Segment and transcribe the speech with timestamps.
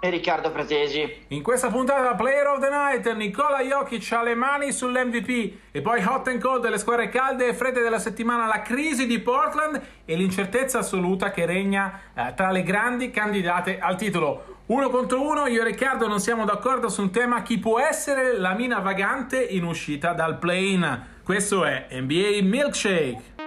[0.00, 1.26] e Riccardo Fratesi.
[1.28, 6.02] In questa puntata Player of the Night, Nicola Jokic ha le mani sull'MVP e poi
[6.02, 10.16] hot and cold delle squadre calde e fredde della settimana, la crisi di Portland e
[10.16, 14.58] l'incertezza assoluta che regna eh, tra le grandi candidate al titolo.
[14.66, 18.38] Uno contro uno, io e Riccardo non siamo d'accordo su un tema chi può essere
[18.38, 21.06] la mina vagante in uscita dal play-in.
[21.22, 23.39] Questo è NBA Milkshake.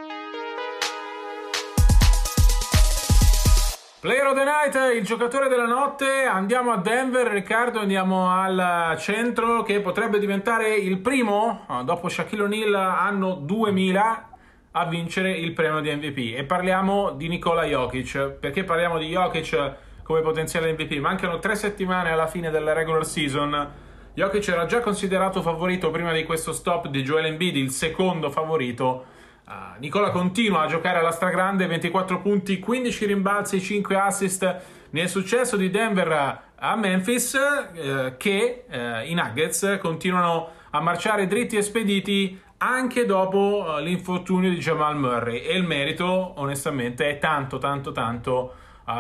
[4.03, 9.63] Player of the Night, il giocatore della notte, andiamo a Denver, Riccardo, andiamo al centro
[9.63, 14.29] che potrebbe diventare il primo, ah, dopo Shaquille O'Neal anno 2000,
[14.71, 16.37] a vincere il premio di MVP.
[16.37, 18.31] E parliamo di Nikola Jokic.
[18.41, 20.99] Perché parliamo di Jokic come potenziale MVP?
[20.99, 23.71] Mancano tre settimane alla fine della regular season.
[24.15, 29.12] Jokic era già considerato favorito prima di questo stop di Joel Embiid, il secondo favorito
[29.45, 35.57] Uh, Nicola continua a giocare alla stragrande, 24 punti, 15 rimbalzi, 5 assist nel successo
[35.57, 42.39] di Denver a Memphis uh, che uh, i Nuggets continuano a marciare dritti e spediti
[42.57, 45.39] anche dopo l'infortunio di Jamal Murray.
[45.41, 48.55] E il merito onestamente è tanto tanto tanto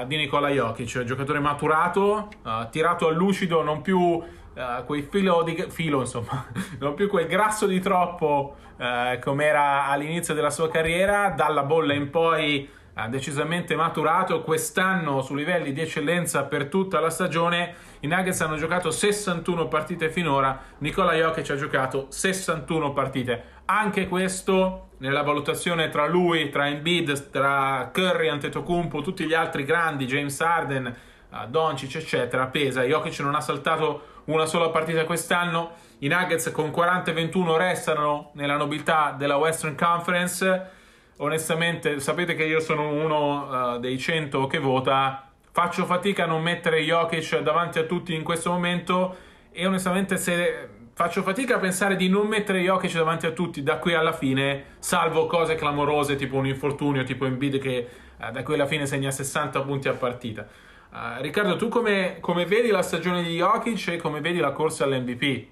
[0.05, 2.29] di Nicola Jokic, giocatore maturato,
[2.71, 4.21] tirato a lucido, non più
[4.55, 6.45] Uh, quei filo di filo, insomma,
[6.77, 11.93] non più quel grasso di troppo uh, come era all'inizio della sua carriera, dalla bolla
[11.93, 14.43] in poi ha decisamente maturato.
[14.43, 17.73] Quest'anno su livelli di eccellenza per tutta la stagione.
[18.01, 20.59] I Nuggets hanno giocato 61 partite finora.
[20.79, 23.43] Nicola Jokic ha giocato 61 partite.
[23.65, 30.05] Anche questo nella valutazione tra lui, tra Embiid, tra Curry, Antetokounmpo, tutti gli altri grandi,
[30.05, 30.95] James Harden,
[31.29, 32.83] uh, Doncic, eccetera, pesa.
[32.83, 35.71] Jokic non ha saltato una sola partita quest'anno.
[35.99, 40.69] I Nuggets con 40-21 restano nella nobiltà della Western Conference.
[41.17, 45.29] Onestamente, sapete che io sono uno uh, dei 100 che vota.
[45.51, 49.15] Faccio fatica a non mettere Jokic davanti a tutti in questo momento
[49.51, 53.77] e onestamente se faccio fatica a pensare di non mettere Jokic davanti a tutti da
[53.77, 57.87] qui alla fine, salvo cose clamorose tipo un infortunio, tipo Embiid che
[58.19, 60.47] uh, da qui alla fine segna 60 punti a partita.
[60.91, 64.83] Uh, Riccardo, tu come, come, vedi la stagione di Jokic e come vedi la corsa
[64.83, 65.47] all'MVP?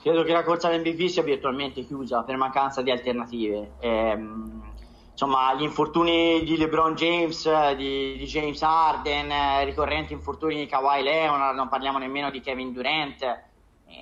[0.00, 3.72] Credo che la corsa all'MVP sia virtualmente chiusa per mancanza di alternative.
[3.80, 4.62] Ehm,
[5.10, 11.02] insomma, gli infortuni di LeBron James, di, di James Harden, eh, ricorrenti infortuni di Kawhi
[11.02, 13.47] Leonard, non parliamo nemmeno di Kevin Durant, eh,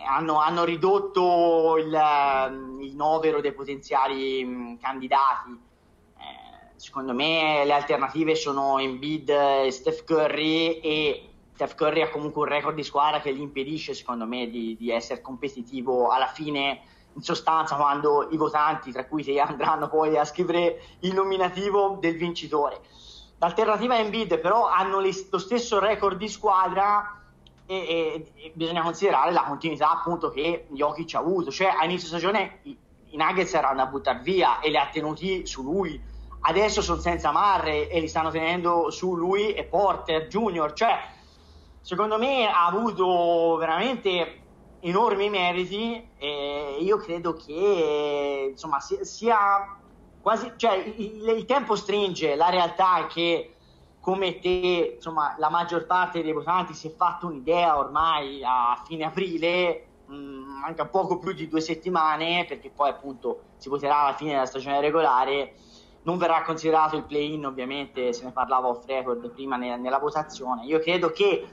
[0.06, 5.64] hanno, hanno, ridotto il, il, novero dei potenziali mh, candidati.
[6.76, 12.48] Secondo me le alternative sono Embiid e Steph Curry e Steph Curry ha comunque un
[12.48, 16.82] record di squadra che gli impedisce secondo me di, di essere competitivo alla fine
[17.14, 22.18] in sostanza quando i votanti tra cui te andranno poi a scrivere il nominativo del
[22.18, 22.78] vincitore.
[23.38, 27.25] L'alternativa è Embiid però hanno lo stesso record di squadra
[27.66, 31.50] e, e, bisogna considerare la continuità appunto che Jokic ha avuto.
[31.50, 32.76] Cioè a inizio stagione i,
[33.10, 36.00] i Nuggets erano da buttare via e li ha tenuti su lui.
[36.40, 40.96] Adesso sono senza Marre e li stanno tenendo su lui e Porter Junior, cioè
[41.80, 44.42] secondo me ha avuto veramente
[44.80, 49.76] enormi meriti e io credo che insomma sia,
[50.20, 53.55] quasi, cioè il, il, tempo stringe, la realtà è che
[54.06, 59.04] come te, insomma, la maggior parte dei votanti si è fatto un'idea ormai a fine
[59.04, 64.14] aprile, mh, mm, manca poco più di due settimane, perché poi appunto si voterà alla
[64.14, 65.54] fine della stagione regolare
[66.04, 70.64] non verrà considerato il play-in, ovviamente se ne parlava off record prima nella, nella votazione.
[70.66, 71.44] Io credo che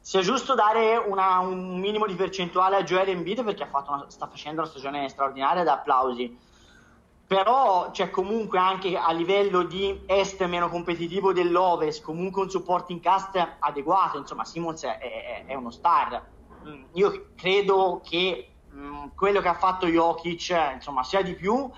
[0.00, 4.62] sia giusto dare una, un minimo di percentuale a Joel Embiid perché una, sta facendo
[4.62, 6.36] una stagione straordinaria da applausi.
[7.26, 13.56] Però c'è comunque anche a livello di est meno competitivo dell'Ovest, comunque un supporting cast
[13.58, 14.18] adeguato.
[14.18, 16.22] Insomma, Simons è, è, è uno star.
[16.66, 21.70] Mm, io credo che mh, mm, quello che ha fatto Jokic insomma, sia di più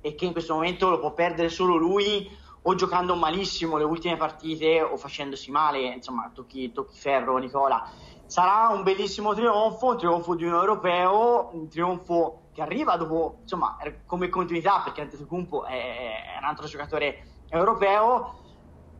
[0.00, 2.28] e che in questo momento lo può perdere solo lui
[2.62, 7.82] o giocando malissimo le ultime partite o facendosi male, insomma, tocchi, tocchi ferro Nicola.
[8.24, 13.76] Sarà un bellissimo trionfo, un trionfo di un europeo, un trionfo che arriva dopo, insomma,
[14.06, 18.40] come continuità, perché Antetokounmpo è, è un altro giocatore europeo,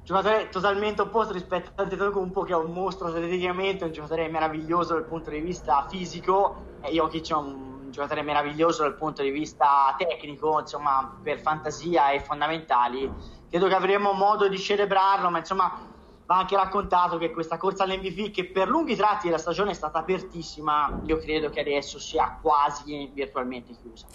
[0.03, 5.07] giocatore totalmente opposto rispetto a Antetokounmpo che è un mostro atleticamente, un giocatore meraviglioso dal
[5.07, 10.61] punto di vista fisico e Jokic è un giocatore meraviglioso dal punto di vista tecnico,
[10.61, 13.11] insomma, per fantasia e fondamentali.
[13.49, 15.96] Credo che avremo modo di celebrarlo, ma insomma
[16.27, 19.99] va anche raccontato che questa corsa all'MVP che per lunghi tratti della stagione è stata
[19.99, 24.07] apertissima, io credo che adesso sia quasi virtualmente chiusa.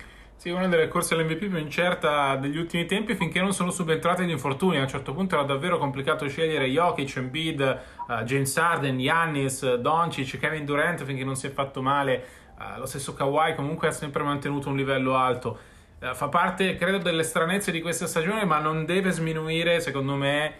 [0.41, 4.31] Sì, una delle corse all'MVP più incerta degli ultimi tempi finché non sono subentrati gli
[4.31, 4.79] infortuni.
[4.79, 10.39] A un certo punto era davvero complicato scegliere Jokic, Embiid, uh, James Harden, Giannis, Doncic,
[10.39, 12.25] Kevin Durant finché non si è fatto male.
[12.57, 15.59] Uh, lo stesso Kawhi comunque ha sempre mantenuto un livello alto.
[15.99, 20.55] Uh, fa parte, credo, delle stranezze di questa stagione, ma non deve sminuire, secondo me,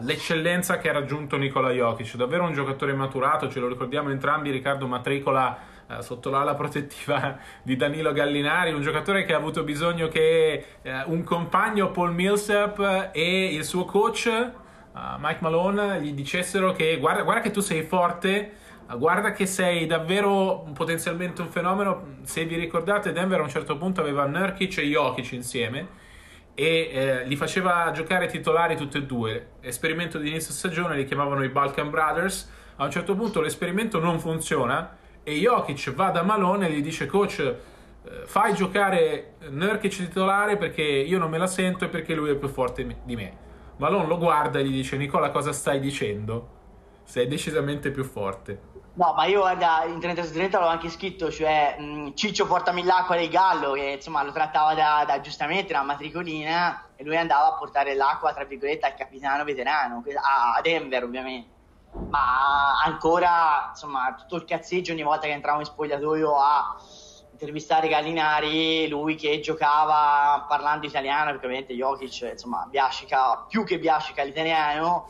[0.00, 2.14] l'eccellenza che ha raggiunto Nikola Jokic.
[2.14, 5.58] Davvero un giocatore maturato, ce lo ricordiamo entrambi, Riccardo Matricola
[5.88, 11.02] eh, sotto l'ala protettiva di Danilo Gallinari, un giocatore che ha avuto bisogno che eh,
[11.06, 14.50] un compagno Paul Millsap e il suo coach
[14.92, 18.52] uh, Mike Malone gli dicessero che guarda, guarda che tu sei forte,
[18.88, 22.16] uh, guarda che sei davvero potenzialmente un fenomeno.
[22.22, 26.04] Se vi ricordate, Denver a un certo punto aveva Nurkic e Jokic insieme
[26.58, 29.48] e eh, li faceva giocare titolari tutti e due.
[29.60, 32.50] Esperimento di inizio stagione li chiamavano i Balkan Brothers.
[32.76, 37.04] A un certo punto l'esperimento non funziona e Jokic va da Malone e gli dice
[37.04, 37.56] coach eh,
[38.24, 42.48] fai giocare Nurkic titolare perché io non me la sento e perché lui è più
[42.48, 43.36] forte di me.
[43.76, 46.54] Malone lo guarda e gli dice Nicola cosa stai dicendo?
[47.04, 48.58] Sei decisamente più forte.
[48.96, 52.82] No, ma io guarda, in 30 su 30 l'ho anche scritto, cioè mh, Ciccio portami
[52.82, 57.48] l'acqua del gallo, che insomma lo trattava da, da giustamente una matricolina e lui andava
[57.48, 60.02] a portare l'acqua, tra virgolette, al capitano veterano,
[60.56, 61.54] a Denver ovviamente.
[62.08, 66.76] Ma ancora insomma tutto il cazzeggio ogni volta che entravo in spogliatoio a
[67.32, 74.22] intervistare Gallinari, lui che giocava parlando italiano, perché ovviamente Jokic insomma biascica, più che biascica
[74.22, 75.06] l'italiano,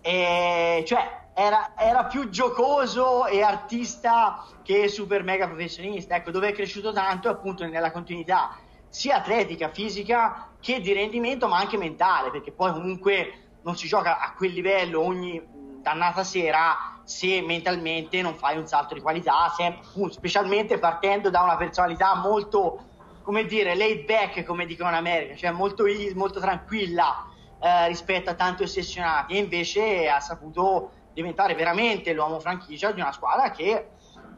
[0.00, 6.52] e cioè era, era, più giocoso e artista che super mega professionista, ecco dove è
[6.52, 8.56] cresciuto tanto appunto nella continuità
[8.88, 14.20] sia atletica, fisica che di rendimento ma anche mentale, perché poi comunque non si gioca
[14.20, 15.42] a quel livello ogni
[15.80, 19.78] dannata sera se mentalmente non fai un salto di qualità, se,
[20.10, 22.82] specialmente partendo da una personalità molto,
[23.22, 25.84] come dire, laid back, come dicono in America, cioè molto,
[26.14, 27.26] molto tranquilla
[27.60, 33.12] eh, rispetto a tanti ossessionati, e invece ha saputo diventare veramente l'uomo franchigia di una
[33.12, 33.86] squadra che,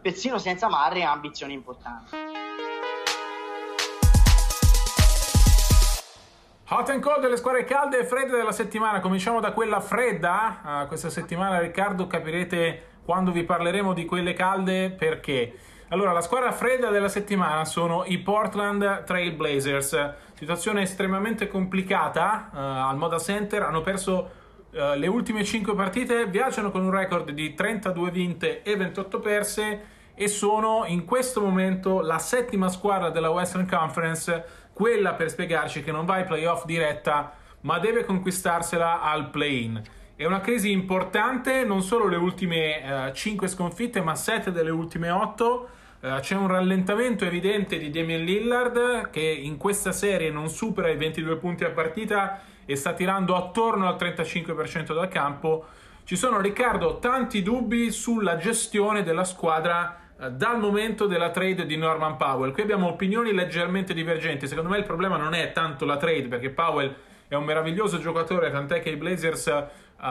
[0.01, 2.15] persino senza Marri, ha ambizioni importanti.
[6.69, 9.01] Hot and cold delle squadre calde e fredde della settimana.
[9.01, 10.83] Cominciamo da quella fredda.
[10.83, 15.61] Uh, questa settimana, Riccardo, capirete quando vi parleremo di quelle calde perché.
[15.91, 20.15] Allora, la squadra fredda della settimana sono i Portland Trail Blazers.
[20.35, 23.63] Situazione estremamente complicata uh, al Moda Center.
[23.63, 24.31] Hanno perso
[24.71, 29.81] uh, le ultime 5 partite, viaggiano con un record di 32 vinte e 28 perse
[30.15, 35.91] e sono in questo momento la settima squadra della Western Conference quella per spiegarci che
[35.91, 37.33] non va ai playoff diretta,
[37.63, 39.83] ma deve conquistarsela al play-in.
[40.15, 45.11] È una crisi importante, non solo le ultime eh, 5 sconfitte, ma 7 delle ultime
[45.11, 45.69] 8.
[46.01, 50.97] Eh, c'è un rallentamento evidente di Damian Lillard che in questa serie non supera i
[50.97, 55.65] 22 punti a partita e sta tirando attorno al 35% dal campo.
[56.05, 61.77] Ci sono, Riccardo, tanti dubbi sulla gestione della squadra eh, dal momento della trade di
[61.77, 62.53] Norman Powell.
[62.53, 64.47] Qui abbiamo opinioni leggermente divergenti.
[64.47, 66.95] Secondo me il problema non è tanto la trade, perché Powell
[67.29, 70.05] è un meraviglioso giocatore, tant'è che i Blazers uh,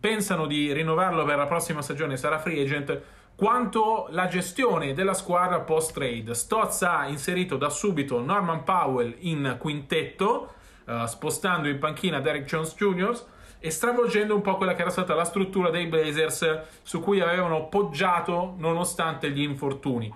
[0.00, 3.00] pensano di rinnovarlo per la prossima stagione, sarà free agent,
[3.36, 6.34] quanto la gestione della squadra post trade.
[6.34, 10.54] Stotz ha inserito da subito Norman Powell in quintetto,
[10.86, 15.14] uh, spostando in panchina Derek Jones Jr e stravolgendo un po' quella che era stata
[15.14, 20.12] la struttura dei Blazers su cui avevano poggiato nonostante gli infortuni.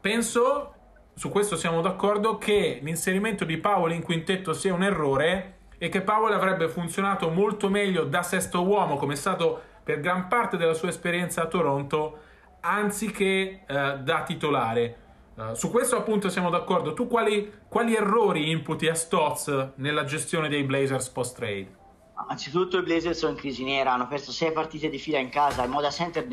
[0.00, 0.74] Penso,
[1.14, 6.00] su questo siamo d'accordo, che l'inserimento di Powell in quintetto sia un errore e che
[6.00, 10.74] Powell avrebbe funzionato molto meglio da sesto uomo, come è stato per gran parte della
[10.74, 12.18] sua esperienza a Toronto,
[12.60, 14.96] anziché eh, da titolare.
[15.34, 16.92] Uh, su questo appunto siamo d'accordo.
[16.92, 21.80] Tu quali, quali errori imputi a Stotz nella gestione dei Blazers post-trade?
[22.28, 25.64] Anzitutto i Blazers sono in crisi nera, hanno perso sei partite di fila in casa,
[25.64, 26.28] il Moda Center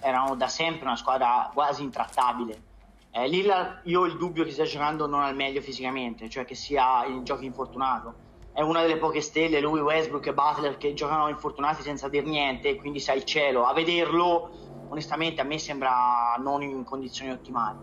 [0.00, 2.62] erano da sempre una squadra quasi intrattabile.
[3.10, 6.54] Eh, Lillard, io ho il dubbio che stia giocando non al meglio fisicamente, cioè che
[6.54, 8.26] sia in giochi infortunato.
[8.52, 12.74] è una delle poche stelle, lui, Westbrook e Butler, che giocano infortunati senza dir niente,
[12.74, 13.64] quindi sai il cielo.
[13.66, 14.50] A vederlo,
[14.88, 17.78] onestamente, a me sembra non in condizioni ottimali.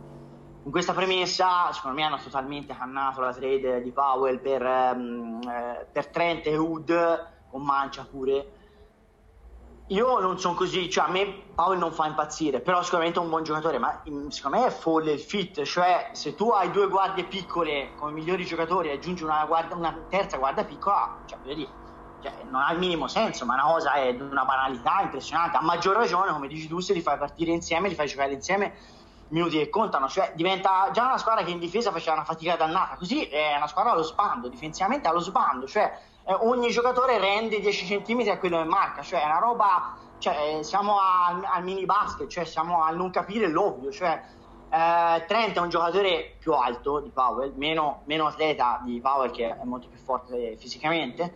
[0.66, 5.40] Con questa premessa, secondo me hanno totalmente cannato la trade di Powell per, um,
[5.92, 8.52] per Trent e Hood, con Mancia pure.
[9.90, 13.30] Io non sono così, cioè a me Paolo non fa impazzire, però sicuramente è un
[13.30, 17.26] buon giocatore, ma secondo me è folle il fit, cioè se tu hai due guardie
[17.26, 21.70] piccole come migliori giocatori e aggiungi una, guardia, una, terza guardia piccola, cioè, dire,
[22.22, 25.96] cioè, non ha il minimo senso, ma una cosa è una banalità impressionante, a maggior
[25.96, 28.74] ragione, come dici tu, se li fai partire insieme, li fai giocare insieme,
[29.30, 32.96] minuti che contano, cioè diventa già una squadra che in difesa faceva una fatica dannata,
[32.96, 35.92] così è una squadra allo sbando, difensivamente allo sbando, cioè
[36.26, 40.60] eh, ogni giocatore rende 10 cm a quello che marca, cioè è una roba, cioè,
[40.62, 44.22] siamo al, al, mini basket, cioè siamo a non capire l'ovvio, cioè
[44.70, 49.58] eh, Trent è un giocatore più alto di Powell, meno, meno atleta di Powell che
[49.58, 51.34] è molto più forte fisicamente,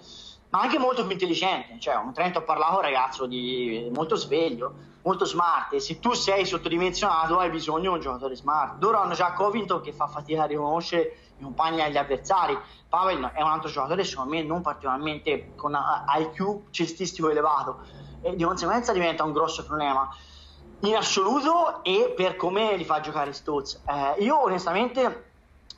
[0.50, 5.26] ma anche molto più intelligente, cioè un Trent ho parlato ragazzo di molto sveglio, molto
[5.26, 8.82] smart e se tu sei sottodimensionato hai bisogno di un giocatore smart.
[8.82, 12.58] Loro hanno già Covington che fa fatica a riconoscere i compagni agli avversari.
[12.88, 15.78] Pavel è un altro giocatore, secondo me, non particolarmente con
[16.18, 17.82] IQ cestistico elevato
[18.22, 20.10] e di conseguenza diventa un grosso problema
[20.82, 23.82] in assoluto e per come li fa giocare Stolz.
[23.86, 25.32] Eh, io onestamente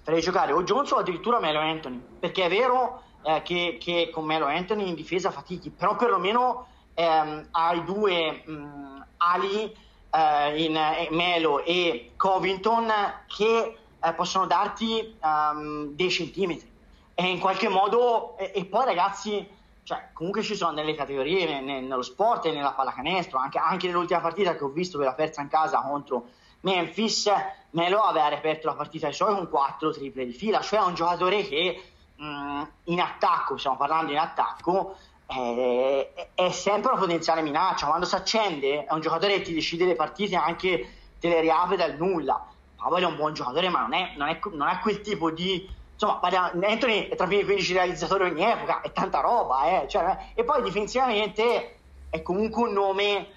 [0.03, 4.25] farei giocare o Jones o addirittura Melo Anthony, perché è vero eh, che, che, con
[4.25, 9.75] Melo Anthony in difesa fatichi, però perlomeno ehm, hai due mh, ali
[10.09, 12.91] eh, in eh, Melo e Covington
[13.27, 16.69] che eh, possono darti um, dei centimetri
[17.13, 19.47] e in qualche modo e, e, poi ragazzi
[19.83, 24.19] cioè, comunque ci sono delle categorie ne, nello sport e nella pallacanestro anche, anche nell'ultima
[24.19, 26.27] partita che ho visto quella persa in casa contro
[26.61, 27.31] Memphis
[27.71, 31.47] Melo aveva reperto la partita ai suoi con quattro triple di fila cioè un giocatore
[31.47, 31.81] che
[32.15, 34.95] mh, mm, in attacco stiamo parlando in attacco
[35.25, 39.85] è, è sempre una potenziale minaccia quando si accende è un giocatore che ti decide
[39.85, 42.47] le partite anche te le riapre dal nulla
[42.81, 45.69] Powell è un buon giocatore, ma non è, non è, non è quel tipo di.
[46.01, 46.19] Insomma,
[46.67, 49.87] Anthony è tra i primi 15 realizzatori ogni epoca, è tanta roba, eh.
[49.87, 51.77] cioè, e poi difensivamente
[52.09, 53.27] è comunque un nome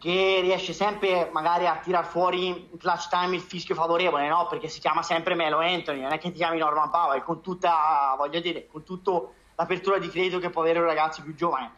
[0.00, 4.48] che riesce sempre magari a tirar fuori in clutch time il fischio favorevole, no?
[4.48, 8.14] Perché si chiama sempre Melo Anthony, non è che ti chiami Norman Powell, con tutta,
[8.18, 9.22] voglio dire, con tutta
[9.54, 11.70] l'apertura di credito che può avere un ragazzo più giovane.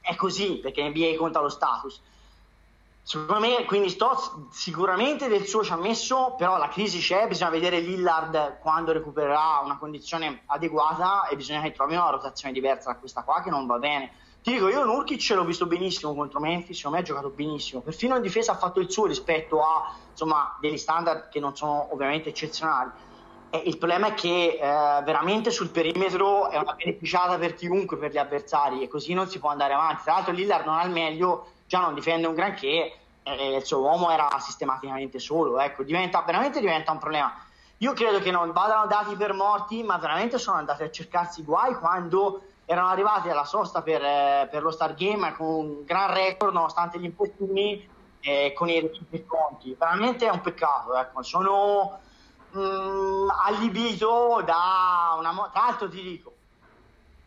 [0.00, 2.00] È così, perché NBA conta lo status.
[3.08, 7.50] Secondo me, quindi sto sicuramente del suo ci ha messo, però la crisi c'è, bisogna
[7.50, 12.98] vedere Lillard quando recupererà una condizione adeguata e bisogna che trovi una rotazione diversa da
[12.98, 14.10] questa qua che non va bene.
[14.42, 18.16] Ti dico, io Nurkic l'ho visto benissimo contro Memphis, secondo me ha giocato benissimo, perfino
[18.16, 22.30] in difesa ha fatto il suo rispetto a insomma, degli standard che non sono ovviamente
[22.30, 22.90] eccezionali.
[23.50, 28.10] E il problema è che eh, veramente sul perimetro è una beneficiata per chiunque, per
[28.10, 30.02] gli avversari, e così non si può andare avanti.
[30.02, 33.80] Tra l'altro Lillard non ha il meglio già non difende un granché e il suo
[33.80, 37.34] uomo era sistematicamente solo, ecco, diventa, veramente diventa un problema.
[37.78, 41.74] Io credo che non vadano dati per morti, ma veramente sono andati a cercarsi guai
[41.74, 46.54] quando erano arrivati alla sosta per, eh, per lo Star Game con un gran record
[46.54, 47.88] nonostante gli infortuni
[48.20, 48.90] e con i
[49.26, 49.74] conti.
[49.78, 51.22] Veramente è un peccato, ecco.
[51.22, 51.98] sono
[52.56, 55.32] mh, mm, allibito da una...
[55.52, 56.34] Tra l'altro ti dico,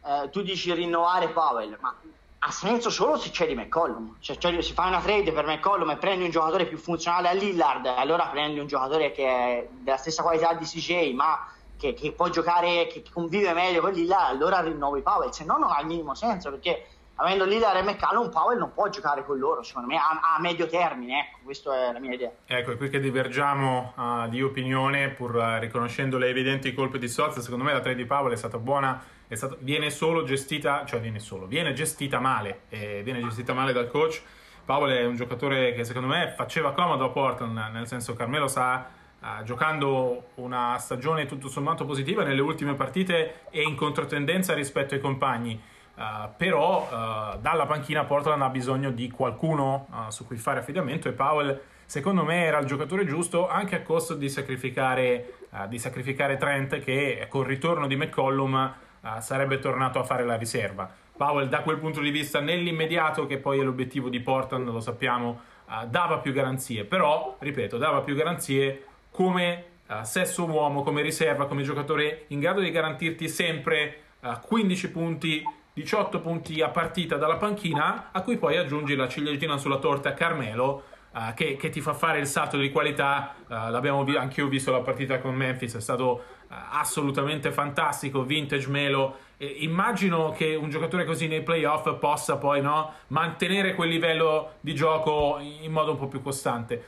[0.06, 1.96] eh, tu dici rinnovare Powell, ma
[2.42, 4.16] ha senso solo se c'è di McCollum.
[4.20, 7.34] Cioè, cioè, se fai una trade per McCollum e prendi un giocatore più funzionale a
[7.34, 12.12] Lillard, allora prendi un giocatore che è della stessa qualità di CJ, ma che, che
[12.12, 15.32] può giocare, che convive meglio con Lillard, allora rinnovi Powell.
[15.32, 16.88] Se no, non ha il minimo senso perché
[17.20, 20.68] avendo Lillard e McCallum, Powell non può giocare con loro, secondo me, a, a medio
[20.68, 21.20] termine.
[21.20, 22.32] Ecco, questa è la mia idea.
[22.46, 27.08] Ecco, è qui che divergiamo uh, di opinione, pur uh, riconoscendo le evidenti colpe di
[27.08, 27.38] Soz.
[27.40, 31.00] Secondo me la trade di Powell è stata buona, è stato, viene solo gestita, cioè
[31.00, 34.22] viene solo, viene gestita male, e viene gestita male dal coach.
[34.66, 38.98] Powell è un giocatore che secondo me faceva comodo a Portland, nel senso Carmelo sta
[39.22, 45.02] Uh, giocando una stagione tutto sommato positiva nelle ultime partite e in controtendenza rispetto ai
[45.02, 45.62] compagni.
[46.00, 51.10] Uh, però uh, dalla panchina Portland ha bisogno di qualcuno uh, su cui fare affidamento
[51.10, 55.34] e Powell secondo me era il giocatore giusto anche a costo di sacrificare,
[55.68, 58.74] di sacrificare Trent che col ritorno di McCollum
[59.20, 60.90] sarebbe tornato a fare la riserva.
[61.18, 65.40] Powell da quel punto di vista nell'immediato che poi è l'obiettivo di Portland lo sappiamo
[65.88, 69.64] dava più garanzie però ripeto dava più garanzie come
[70.04, 74.02] sesso uomo come riserva come giocatore in grado di garantirti sempre
[74.46, 75.44] 15 punti
[75.80, 80.84] 18 punti a partita dalla panchina, a cui poi aggiungi la ciliegina sulla torta Carmelo,
[81.14, 83.34] uh, che, che, ti fa fare il salto di qualità.
[83.48, 88.68] Uh, l'abbiamo vi- anche io visto la partita con Memphis, è stato assolutamente fantastico, vintage
[88.68, 89.20] Melo.
[89.38, 94.76] E immagino che un giocatore così nei playoff possa poi no, mantenere quel livello di
[94.76, 96.84] gioco in modo un po' più costante.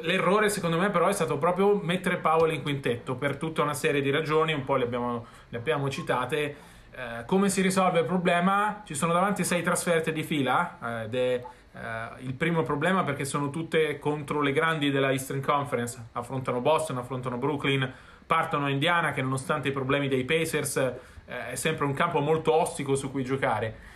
[0.00, 4.00] L'errore secondo me però è stato proprio mettere Powell in quintetto per tutta una serie
[4.00, 6.70] di ragioni, un po' le abbiamo, le abbiamo citate.
[6.94, 8.82] Eh, come si risolve il problema?
[8.84, 13.24] Ci sono davanti sei trasferte di fila eh, ed è eh, il primo problema perché
[13.24, 17.90] sono tutte contro le grandi della Eastern Conference, affrontano Boston, affrontano Brooklyn,
[18.26, 22.94] partono Indiana che nonostante i problemi dei Pacers eh, è sempre un campo molto ostico
[22.94, 23.90] su cui giocare.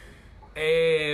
[0.58, 1.12] E,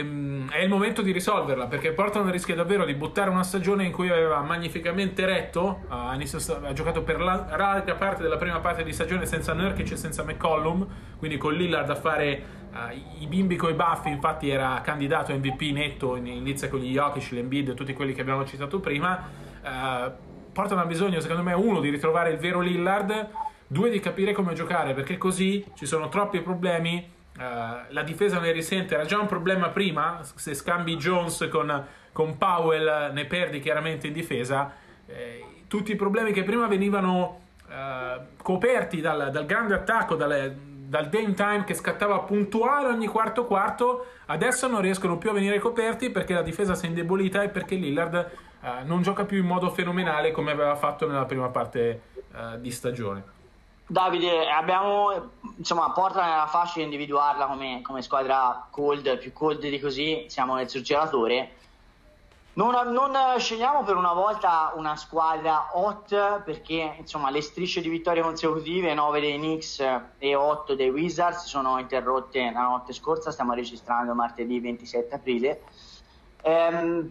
[0.50, 4.08] è il momento di risolverla perché Portland rischia davvero di buttare una stagione in cui
[4.08, 5.80] aveva magnificamente retto.
[5.88, 9.96] Ha, ha giocato per la larga parte della prima parte di stagione senza Nurkic e
[9.96, 10.86] senza McCollum,
[11.18, 14.10] quindi con Lillard a fare uh, i bimbi coi baffi.
[14.10, 16.14] Infatti, era candidato MVP netto.
[16.14, 19.28] Inizia con gli Jokic, l'Embiid tutti quelli che abbiamo citato prima.
[19.60, 20.12] Uh,
[20.52, 23.28] Portland ha bisogno, secondo me, uno di ritrovare il vero Lillard,
[23.66, 28.52] due di capire come giocare perché così ci sono troppi problemi Uh, la difesa ne
[28.52, 34.08] risente, era già un problema prima, se scambi Jones con, con Powell ne perdi chiaramente
[34.08, 34.70] in difesa,
[35.06, 41.08] eh, tutti i problemi che prima venivano uh, coperti dal, dal, grande attacco, dal, dal
[41.08, 46.10] Dame Time che scattava puntuale ogni quarto quarto, adesso non riescono più a venire coperti
[46.10, 49.70] perché la difesa si è indebolita e perché Lillard uh, non gioca più in modo
[49.70, 52.10] fenomenale come aveva fatto nella prima parte
[52.60, 53.31] di stagione.
[53.92, 60.24] Davide, abbiamo insomma Portland era facile individuarla come, come, squadra cold, più cold di così,
[60.28, 61.56] siamo nel surgelatore.
[62.54, 68.22] Non, non, scegliamo per una volta una squadra hot perché insomma le strisce di vittorie
[68.22, 69.84] consecutive, 9 dei Knicks
[70.16, 75.62] e 8 dei Wizards, sono interrotte la notte scorsa, stiamo registrando martedì 27 aprile.
[76.40, 77.10] Ehm,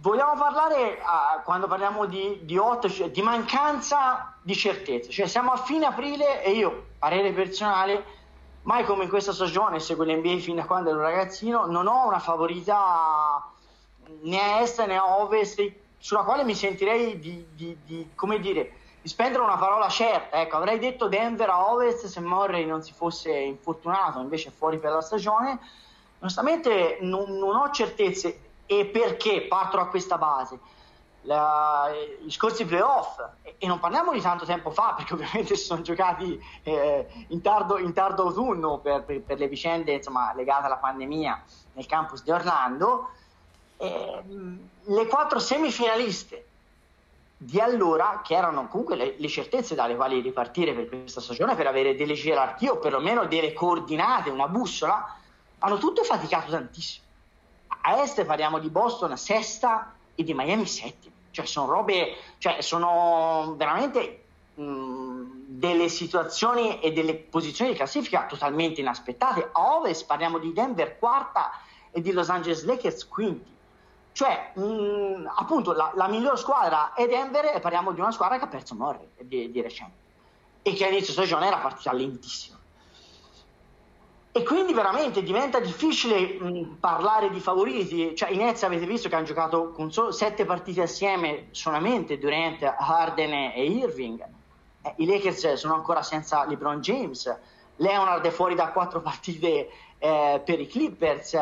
[0.00, 5.10] vogliamo parlare, uh, quando parliamo di, di 8, cioè di mancanza di certezza.
[5.10, 8.04] Cioè siamo a fine aprile e io, parere personale,
[8.62, 12.18] mai come in questa stagione, seguo l'NBA fin da quando ero ragazzino, non ho una
[12.18, 13.50] favorita
[14.22, 18.72] né a est né a ovest sulla quale mi sentirei di, di, di, come dire,
[19.00, 20.38] di spendere una parola certa.
[20.38, 24.78] Ecco, avrei detto Denver a ovest se Murray non si fosse infortunato, invece è fuori
[24.78, 25.58] per la stagione.
[26.18, 30.58] Onestamente non, non ho certezze e perché parto da questa base?
[31.22, 35.64] La, gli scorsi playoff e, e, non parliamo di tanto tempo fa perché ovviamente si
[35.64, 40.66] sono giocati eh, in, tardo, in, tardo, autunno per, per, per, le vicende insomma, legate
[40.66, 43.08] alla pandemia nel campus di Orlando
[43.78, 44.22] eh,
[44.82, 46.46] le quattro semifinaliste
[47.36, 51.66] di allora che erano comunque le, le, certezze dalle quali ripartire per questa stagione per
[51.66, 55.16] avere delle gerarchie o perlomeno delle coordinate, una bussola
[55.58, 57.03] hanno tutte faticato tantissimo
[57.86, 61.14] a est parliamo di Boston sesta e di Miami settima.
[61.30, 69.50] Cioè sono robe, cioè sono veramente delle situazioni e delle posizioni di classifica totalmente inaspettate.
[69.52, 71.50] A ovest parliamo di Denver quarta
[71.90, 73.52] e di Los Angeles Lakers quinti.
[74.12, 78.44] Cioè, mh, appunto, la, la miglior squadra è Denver e parliamo di una squadra che
[78.44, 80.02] ha perso Murray di, di recente
[80.62, 82.58] e che all'inizio stagione era partita lentissima.
[84.36, 88.16] E quindi veramente diventa difficile mh, parlare di favoriti.
[88.16, 92.60] Cioè, i Nets avete visto che hanno giocato con solo sette partite assieme solamente Durant,
[92.64, 94.26] Harden e Irving.
[94.82, 97.32] Eh, I Lakers sono ancora senza LeBron James.
[97.76, 99.68] Leonard è fuori da quattro partite
[99.98, 101.34] eh, per i Clippers.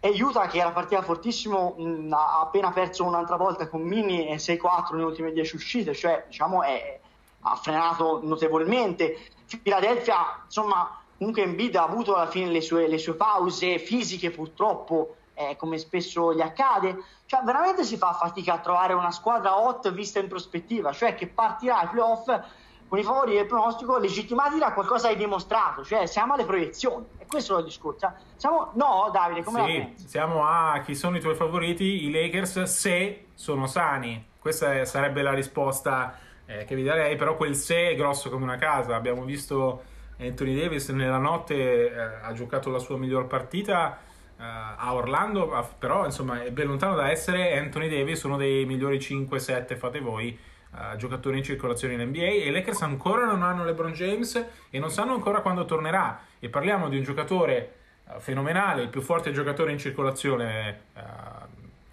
[0.00, 4.36] E Utah, che era partita fortissimo, mh, ha appena perso un'altra volta con Mini e
[4.36, 5.94] 6-4 nelle ultime 10 uscite.
[5.94, 6.98] Cioè, diciamo, è,
[7.42, 9.18] ha frenato notevolmente.
[9.62, 15.16] Philadelphia, insomma comunque Embiid ha avuto alla fine le sue, le sue pause fisiche purtroppo
[15.34, 16.96] eh, come spesso gli accade.
[17.26, 21.26] Cioè veramente si fa fatica a trovare una squadra hot vista in prospettiva cioè che
[21.26, 22.26] partirà ai playoff
[22.88, 27.04] con i favori del pronostico legittimati da qualcosa hai dimostrato cioè siamo alle proiezioni.
[27.18, 28.12] E questo è il discorso.
[28.36, 30.08] Siamo, no Davide come sì, la pensi?
[30.08, 32.04] siamo a chi sono i tuoi favoriti?
[32.04, 34.26] I Lakers se sono sani.
[34.38, 38.56] Questa sarebbe la risposta eh, che vi darei però quel se è grosso come una
[38.56, 38.96] casa.
[38.96, 43.98] Abbiamo visto Anthony Davis nella notte eh, ha giocato la sua miglior partita
[44.36, 47.56] eh, a Orlando, però insomma è ben lontano da essere.
[47.56, 50.36] Anthony Davis uno dei migliori 5-7, fate voi,
[50.76, 54.78] eh, giocatori in circolazione in NBA e i Lakers ancora non hanno LeBron James e
[54.78, 56.20] non sanno ancora quando tornerà.
[56.40, 57.74] E parliamo di un giocatore
[58.08, 61.02] eh, fenomenale, il più forte giocatore in circolazione, eh,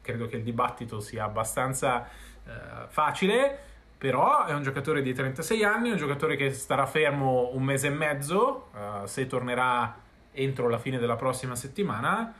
[0.01, 5.89] credo che il dibattito sia abbastanza eh, facile però è un giocatore di 36 anni,
[5.89, 9.97] un giocatore che starà fermo un mese e mezzo, uh, se tornerà
[10.31, 12.33] entro la fine della prossima settimana,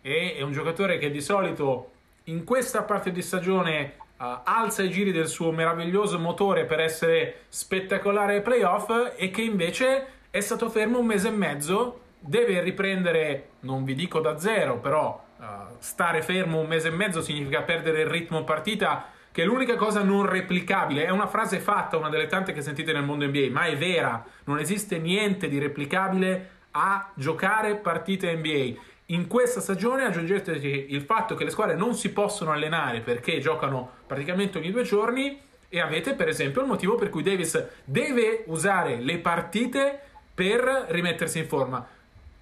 [0.00, 1.90] e è un giocatore che di solito
[2.24, 7.42] in questa parte di stagione uh, alza i giri del suo meraviglioso motore per essere
[7.48, 13.50] spettacolare ai playoff e che invece è stato fermo un mese e mezzo, deve riprendere,
[13.60, 15.44] non vi dico da zero, però uh,
[15.78, 20.26] stare fermo un mese e mezzo significa perdere il ritmo partita che l'unica cosa non
[20.26, 21.06] replicabile.
[21.06, 24.24] È una frase fatta, una delle tante che sentite nel mondo NBA, ma è vera.
[24.44, 28.80] Non esiste niente di replicabile a giocare partite NBA.
[29.06, 33.90] In questa stagione aggiungete il fatto che le squadre non si possono allenare perché giocano
[34.06, 39.00] praticamente ogni due giorni e avete per esempio il motivo per cui Davis deve usare
[39.00, 40.00] le partite
[40.34, 41.86] per rimettersi in forma.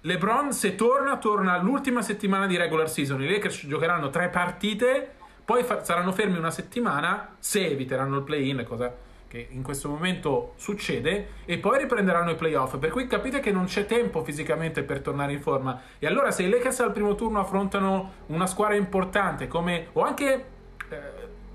[0.01, 3.21] LeBron se torna, torna l'ultima settimana di regular season.
[3.21, 8.63] I Lakers giocheranno tre partite, poi fa- saranno fermi una settimana se eviteranno il play-in,
[8.67, 8.93] cosa
[9.31, 12.77] che in questo momento succede, e poi riprenderanno i playoff.
[12.77, 15.81] Per cui capite che non c'è tempo fisicamente per tornare in forma.
[15.99, 20.45] E allora, se i Lakers al primo turno affrontano una squadra importante, come o anche
[20.89, 20.99] eh,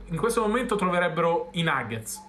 [0.07, 2.25] in questo momento troverebbero i Nuggets.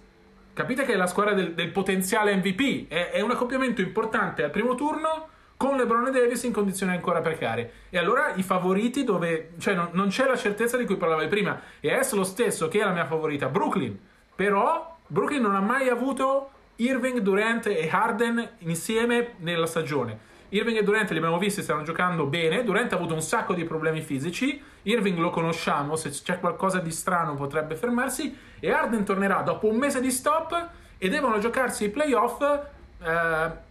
[0.51, 4.49] Capite che è la squadra del, del potenziale MVP è, è un accoppiamento importante al
[4.49, 7.71] primo turno con LeBron e Davis in condizioni ancora precarie.
[7.89, 9.53] E allora i favoriti dove...
[9.57, 11.59] cioè non, non c'è la certezza di cui parlavi prima.
[11.79, 13.97] E adesso lo stesso che è la mia favorita, Brooklyn.
[14.35, 20.35] Però Brooklyn non ha mai avuto Irving, Durant e Harden insieme nella stagione.
[20.49, 22.63] Irving e Durant li abbiamo visti, stanno giocando bene.
[22.63, 24.61] Durant ha avuto un sacco di problemi fisici.
[24.83, 28.37] Irving lo conosciamo, se c'è qualcosa di strano potrebbe fermarsi.
[28.59, 33.65] E Harden tornerà dopo un mese di stop e devono giocarsi i playoff eh,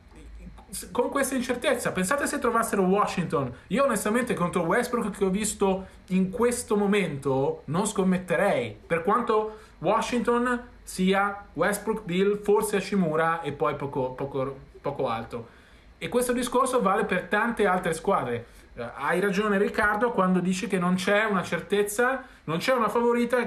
[0.90, 1.92] con questa incertezza.
[1.92, 3.52] Pensate se trovassero Washington.
[3.68, 8.76] Io onestamente contro Westbrook che ho visto in questo momento non scommetterei.
[8.86, 15.48] Per quanto Washington sia Westbrook, Bill, forse Hashimura e poi poco, poco, poco altro.
[15.98, 18.46] E questo discorso vale per tante altre squadre.
[18.74, 23.38] Uh, hai ragione Riccardo quando dici che non c'è una certezza, non c'è una favorita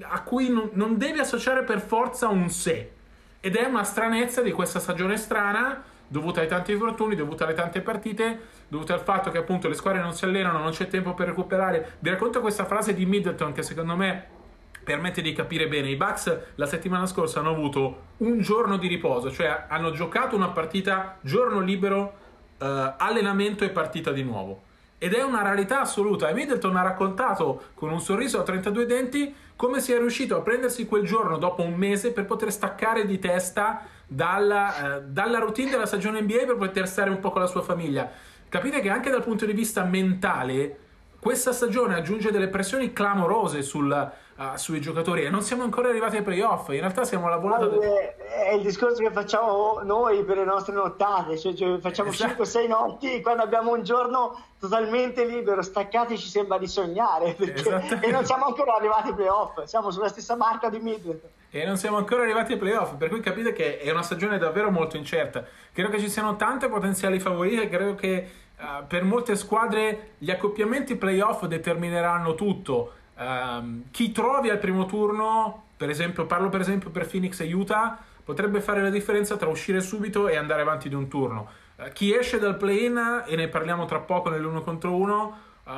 [0.00, 2.92] a cui non, non devi associare per forza un se.
[3.40, 7.80] Ed è una stranezza di questa stagione strana, dovuta ai tanti infortuni, dovuta alle tante
[7.80, 11.28] partite, dovuta al fatto che appunto le squadre non si allenano, non c'è tempo per
[11.28, 11.96] recuperare.
[12.00, 14.36] Vi racconto questa frase di Middleton che secondo me
[14.82, 15.90] permette di capire bene.
[15.90, 20.48] I Bucks la settimana scorsa hanno avuto un giorno di riposo, cioè hanno giocato una
[20.48, 22.14] partita giorno libero,
[22.58, 24.62] eh, allenamento e partita di nuovo.
[24.98, 26.28] Ed è una rarità assoluta.
[26.28, 30.86] E Middleton ha raccontato con un sorriso a 32 denti come sia riuscito a prendersi
[30.86, 35.86] quel giorno dopo un mese per poter staccare di testa dalla, eh, dalla routine della
[35.86, 38.10] stagione NBA per poter stare un po' con la sua famiglia.
[38.48, 40.78] Capite che anche dal punto di vista mentale
[41.20, 46.16] questa stagione aggiunge delle pressioni clamorose sul, uh, sui giocatori e non siamo ancora arrivati
[46.16, 46.68] ai playoff.
[46.68, 47.68] In realtà siamo alla volata.
[47.68, 48.16] È,
[48.48, 52.44] è il discorso che facciamo noi per le nostre nottate, cioè, cioè facciamo esatto.
[52.44, 58.00] 5-6 notti quando abbiamo un giorno totalmente libero, staccati, ci sembra di sognare perché...
[58.00, 59.62] e non siamo ancora arrivati ai playoff.
[59.64, 61.30] Siamo sulla stessa marca di Middleton.
[61.50, 64.70] E non siamo ancora arrivati ai playoff, per cui capite che è una stagione davvero
[64.70, 65.44] molto incerta.
[65.72, 70.96] Credo che ci siano tante potenziali favorite, credo che uh, per molte squadre gli accoppiamenti
[70.96, 72.92] playoff determineranno tutto.
[73.18, 77.98] Um, chi trovi al primo turno, per esempio, parlo per esempio per Phoenix e Utah,
[78.22, 81.48] potrebbe fare la differenza tra uscire subito e andare avanti di un turno.
[81.76, 85.72] Uh, chi esce dal play-in, e ne parliamo tra poco nell'uno contro uno, uh,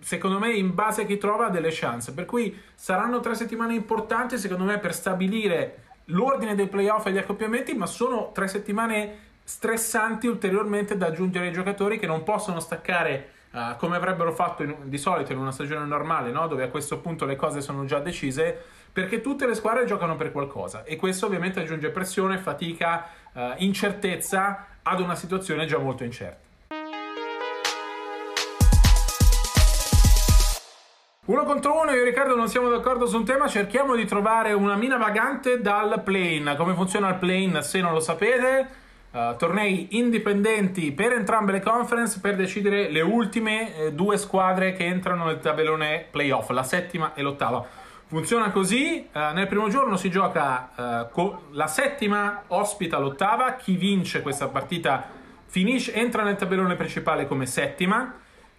[0.00, 2.12] secondo me in base a chi trova ha delle chance.
[2.14, 7.18] Per cui saranno tre settimane importanti, secondo me, per stabilire l'ordine dei playoff e gli
[7.18, 13.31] accoppiamenti, ma sono tre settimane stressanti ulteriormente da aggiungere ai giocatori che non possono staccare
[13.52, 16.46] uh, come avrebbero fatto in, di solito in una stagione normale, no?
[16.46, 18.60] dove a questo punto le cose sono già decise,
[18.92, 24.66] perché tutte le squadre giocano per qualcosa e questo ovviamente aggiunge pressione, fatica, uh, incertezza
[24.82, 26.50] ad una situazione già molto incerta.
[31.24, 34.52] Uno contro uno, io e Riccardo non siamo d'accordo su un tema, cerchiamo di trovare
[34.54, 36.56] una mina vagante dal plane.
[36.56, 38.81] Come funziona il plane se non lo sapete?
[39.12, 44.86] Uh, tornei indipendenti per entrambe le conference per decidere le ultime eh, due squadre che
[44.86, 47.62] entrano nel tabellone playoff, la settima e l'ottava.
[48.06, 53.76] Funziona così, uh, nel primo giorno si gioca uh, co- la settima ospita l'ottava, chi
[53.76, 55.04] vince questa partita
[55.44, 58.14] finisce, entra nel tabellone principale come settima,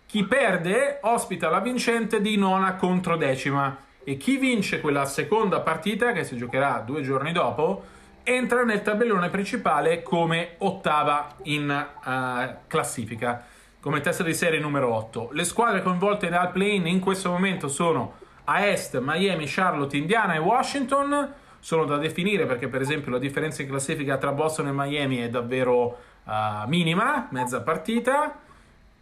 [0.06, 6.12] chi perde ospita la vincente di nona contro decima e chi vince quella seconda partita
[6.12, 7.93] che si giocherà due giorni dopo
[8.24, 13.46] entra nel tabellone principale come ottava in uh, classifica,
[13.80, 15.30] come testa di serie numero 8.
[15.34, 20.40] Le squadre coinvolte dal play-in in questo momento sono a est Miami, Charlotte, Indiana e
[20.40, 21.34] Washington.
[21.60, 25.30] Sono da definire perché, per esempio, la differenza in classifica tra Boston e Miami è
[25.30, 26.32] davvero uh,
[26.68, 28.40] minima, mezza partita.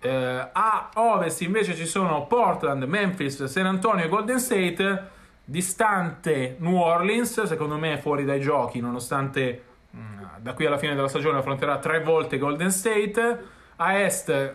[0.04, 0.08] Uh,
[0.52, 5.20] a ovest invece ci sono Portland, Memphis, San Antonio e Golden State
[5.52, 9.64] distante New Orleans, secondo me è fuori dai giochi, nonostante
[9.96, 13.60] mm, da qui alla fine della stagione affronterà tre volte Golden State.
[13.76, 14.54] A est eh,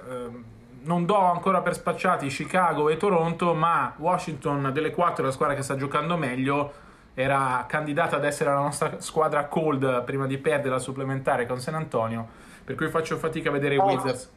[0.85, 5.55] non do ancora per spacciati Chicago e Toronto, ma Washington delle quattro è la squadra
[5.55, 6.85] che sta giocando meglio.
[7.13, 11.75] Era candidata ad essere la nostra squadra cold prima di perdere la supplementare con San
[11.75, 12.27] Antonio.
[12.65, 14.31] Per cui faccio fatica a vedere i Wizards,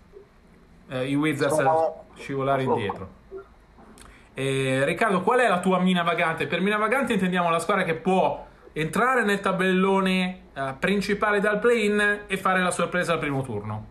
[0.90, 1.64] eh, i Wizards
[2.16, 3.19] scivolare indietro.
[4.40, 6.48] Eh, Riccardo, qual è la tua mina vagante?
[6.48, 12.22] Per mina vagante intendiamo la squadra che può entrare nel tabellone eh, principale dal play-in
[12.26, 13.86] e fare la sorpresa al primo turno.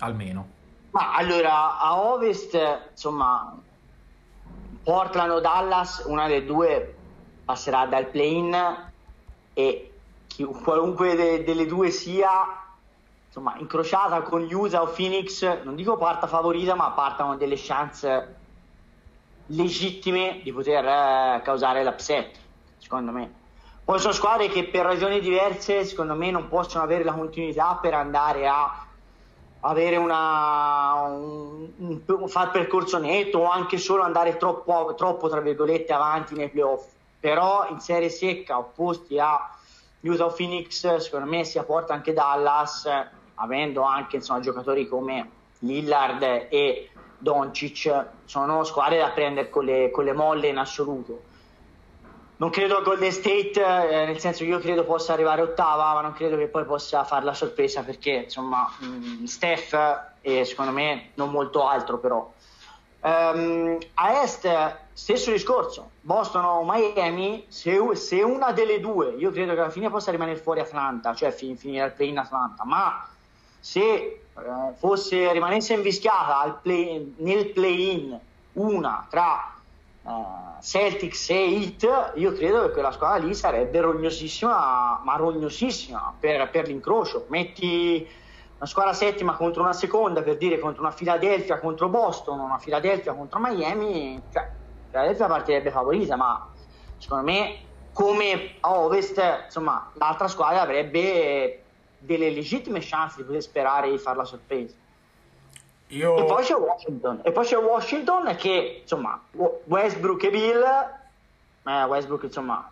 [0.00, 0.48] Almeno.
[0.90, 2.58] Ma allora, a ovest,
[2.90, 3.56] insomma,
[4.82, 6.96] Portland o Dallas, una delle due
[7.44, 8.90] passerà dal play-in
[9.54, 9.92] e
[10.26, 12.28] chi, qualunque de, delle due sia,
[13.24, 18.34] insomma, incrociata con Utah o Phoenix, non dico parta favorita, ma parta con delle chance
[19.48, 22.36] legittime di poter eh, causare l'upset,
[22.78, 23.32] secondo me.
[23.84, 27.94] Poi sono squadre che per ragioni diverse, secondo me, non possono avere la continuità per
[27.94, 28.84] andare a
[29.60, 35.92] avere una, un, un, fare percorso netto o anche solo andare troppo, troppo, tra virgolette,
[35.92, 36.86] avanti nei playoff.
[37.18, 39.56] Però in serie secca, opposti a
[40.00, 42.88] Utah Phoenix, secondo me si apporta anche Dallas,
[43.34, 45.30] avendo anche insomma, giocatori come
[45.60, 51.22] Lillard e Doncic sono squadre da prendere con le, con le molle in assoluto.
[52.36, 56.02] Non credo a Golden State, eh, nel senso che io credo possa arrivare ottava, ma
[56.02, 59.74] non credo che poi possa fare la sorpresa perché insomma mh, Steph
[60.20, 62.32] e secondo me non molto altro però.
[63.00, 69.54] Um, a est stesso discorso, Boston o Miami, se, se, una delle due, io credo
[69.54, 73.08] che alla fine possa rimanere fuori Atlanta, cioè fin, finire al play in Atlanta, ma
[73.68, 74.20] se eh,
[74.78, 78.18] fosse, rimanesse invischiata play, nel play-in
[78.54, 79.54] una tra
[80.04, 86.48] uh, Celtics e Heat, io credo che quella squadra lì sarebbe rognosissima, ma rognosissima per,
[86.48, 87.26] per l'incrocio.
[87.28, 88.08] Metti
[88.56, 93.12] una squadra settima contro una seconda, per dire contro una Philadelphia contro Boston, una Philadelphia
[93.12, 94.48] contro Miami, cioè
[94.90, 96.48] Philadelphia partirebbe favorita, ma
[96.96, 97.58] secondo me
[97.92, 101.64] come a Ovest, insomma, l'altra squadra avrebbe
[101.98, 104.74] delle legittime chance di poter sperare di fare la sorpresa.
[105.88, 106.16] Io...
[106.18, 109.20] E poi c'è Washington, e poi c'è Washington che insomma
[109.64, 110.62] Westbrook e Bill,
[111.64, 112.70] eh, Westbrook insomma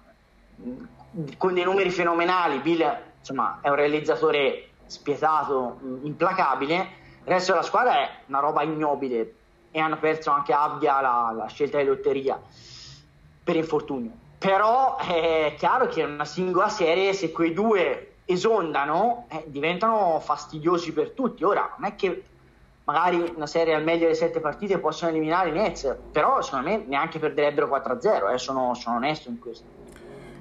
[1.38, 7.98] con dei numeri fenomenali, Bill insomma è un realizzatore spietato, implacabile, il resto della squadra
[8.00, 9.34] è una roba ignobile
[9.70, 12.40] e hanno perso anche Abdia la, la scelta di lotteria
[13.42, 14.10] per infortunio.
[14.38, 20.92] Però è chiaro che in una singola serie se quei due esondano, eh, diventano fastidiosi
[20.92, 21.44] per tutti.
[21.44, 22.24] Ora, non è che
[22.84, 26.84] magari una serie al meglio delle sette partite possono eliminare i Nets, però secondo me
[26.86, 29.74] neanche perderebbero 4-0, eh, sono, sono onesto in questo.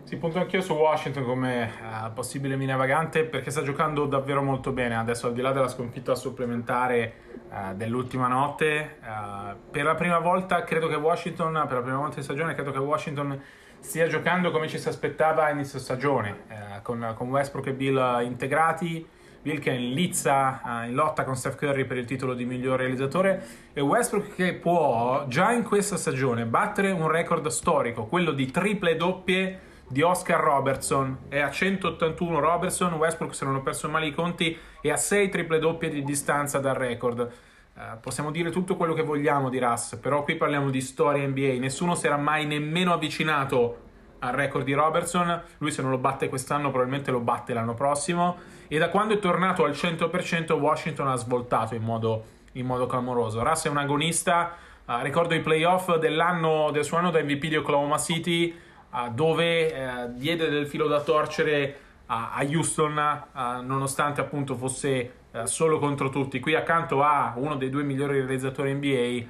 [0.04, 4.72] Sì, punto anch'io su Washington come uh, possibile mina vagante perché sta giocando davvero molto
[4.72, 4.96] bene.
[4.96, 7.14] Adesso, al di là della sconfitta supplementare
[7.50, 12.20] uh, dell'ultima notte, uh, per la prima volta credo che Washington, per la prima volta
[12.20, 13.42] in stagione, credo che Washington
[13.86, 19.08] stia giocando come ci si aspettava inizio stagione, eh, con, con, Westbrook e Bill integrati,
[19.44, 22.46] Bill che è in lizza, eh, in lotta con Steph Curry per il titolo di
[22.46, 23.46] miglior realizzatore.
[23.74, 28.96] E Westbrook che può già in questa stagione battere un record storico, quello di triple
[28.96, 34.14] doppie di Oscar Robertson, è a 181 Robertson, Westbrook se non ho perso male i
[34.16, 37.32] conti è a 6 triple doppie di distanza dal record.
[37.78, 41.58] Uh, possiamo dire tutto quello che vogliamo di Russ, però qui parliamo di storia NBA.
[41.60, 43.80] Nessuno si era mai nemmeno avvicinato
[44.20, 45.44] al record di Robertson.
[45.58, 48.38] Lui, se non lo batte quest'anno, probabilmente lo batte l'anno prossimo.
[48.70, 53.44] E da quando è tornato al 100%, Washington ha svoltato in modo, in modo clamoroso.
[53.44, 54.56] Russ è un agonista.
[54.86, 58.58] Uh, ricordo i playoff del suo anno da MVP di Oklahoma City,
[58.92, 63.24] uh, dove diede del filo da torcere a Houston,
[63.64, 66.40] nonostante appunto fosse eh, solo contro tutti.
[66.40, 69.28] Qui accanto a uno dei due migliori realizzatori NBA, eh,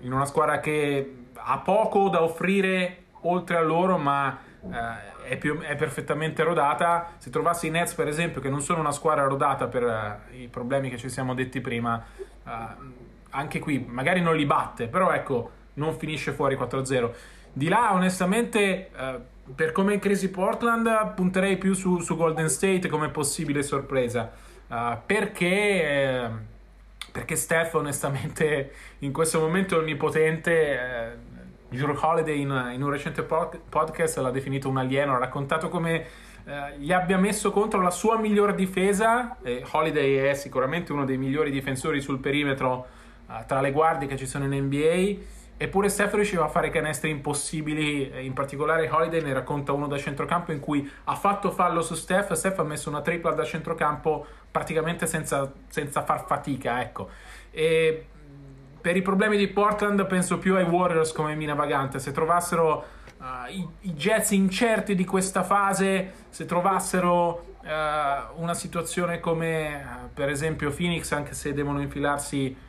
[0.00, 5.58] in una squadra che ha poco da offrire oltre a loro, ma eh, è, più,
[5.60, 7.10] è, perfettamente rodata.
[7.18, 10.88] Se trovassi i Nets, per esempio, che non sono una squadra rodata per i problemi
[10.88, 12.02] che ci siamo detti prima,
[13.30, 17.10] anche qui magari non li batte, però ecco, non finisce fuori 4-0.
[17.52, 19.20] Di là, onestamente, eh,
[19.54, 24.30] per come è in crisi Portland, punterei più su, su Golden State come possibile sorpresa.
[24.68, 30.78] Uh, perché, uh, perché Steph onestamente in questo momento è onnipotente.
[31.20, 31.26] Uh,
[31.70, 36.06] Drew Holiday in, in, un recente pod- podcast l'ha definito un alieno, ha raccontato come
[36.44, 39.36] uh, gli abbia messo contro la sua miglior difesa.
[39.42, 42.86] E Holiday è sicuramente uno dei migliori difensori sul perimetro
[43.46, 45.37] tra le guardie che ci sono in NBA.
[45.60, 50.52] Eppure Steph riusciva a fare canestri impossibili, in particolare Holiday ne racconta uno da centrocampo
[50.52, 55.08] in cui ha fatto fallo su Steph, Steph ha messo una tripla da centrocampo praticamente
[55.08, 57.08] senza, senza far fatica, ecco.
[57.50, 58.06] E
[58.80, 62.84] per i problemi di Portland penso più ai Warriors come mina vagante, se trovassero
[63.18, 70.08] uh, i, i Jets incerti di questa fase, se trovassero uh, una situazione come uh,
[70.14, 72.66] per esempio Phoenix, anche se devono infilarsi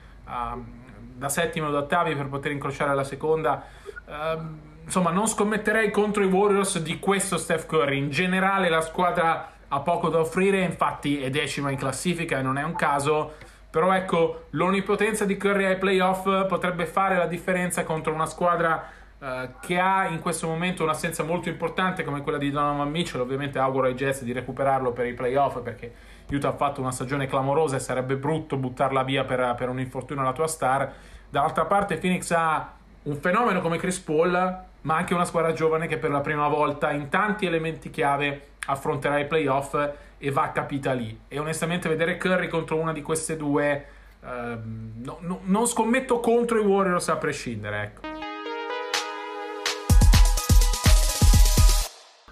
[1.20, 3.64] da settimo o da ottavi per poter incrociare la seconda.
[4.06, 4.42] Uh,
[4.84, 7.98] insomma, non scommetterei contro i Warriors di questo Steph Curry.
[7.98, 12.58] In generale, la squadra ha poco da offrire, infatti è decima in classifica e non
[12.58, 13.34] è un caso.
[13.70, 19.26] Però ecco, l'onipotenza di Curry ai playoff potrebbe fare la differenza contro una squadra uh,
[19.62, 23.22] che ha in questo momento un'assenza molto importante come quella di Donovan Mitchell.
[23.22, 25.94] Ovviamente auguro ai Jets di recuperarlo per i playoff perché
[26.30, 30.24] Utah ha fatto una stagione clamorosa e sarebbe brutto buttarla via per, per un infortunio
[30.24, 30.92] alla tua star.
[31.30, 35.98] Dall'altra parte Phoenix ha un fenomeno come Chris Paul, ma anche una squadra giovane che
[35.98, 39.76] per la prima volta in tanti elementi chiave affronterà i playoff
[40.18, 41.20] e va capita lì.
[41.28, 43.86] E onestamente vedere Curry contro una di queste due,
[44.24, 44.58] eh,
[45.04, 47.82] no, no, non scommetto contro i Warriors a prescindere.
[47.82, 48.19] Ecco.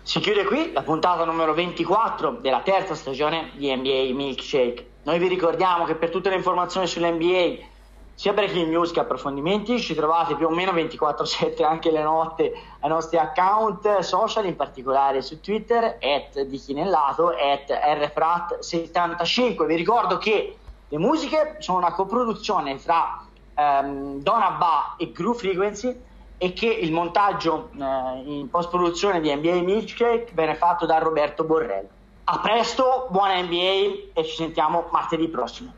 [0.08, 4.92] Si chiude qui la puntata numero 24 della terza stagione di NBA Milkshake.
[5.04, 7.58] Noi vi ricordiamo che per tutte le informazioni sull'NBA,
[8.14, 12.90] sia breaking news che approfondimenti, ci trovate più o meno 24-7 anche le notte ai
[12.90, 19.66] nostri account social, in particolare su Twitter, at di Chinellato, at rfrat75.
[19.66, 26.06] Vi ricordo che le musiche sono una coproduzione tra um, Donabà e Groove Frequency
[26.38, 31.44] e che il montaggio eh, in post produzione di NBA Milkshake viene fatto da Roberto
[31.44, 31.90] Borrello.
[32.26, 35.74] A presto, buona NBA e ci sentiamo martedì prossimo.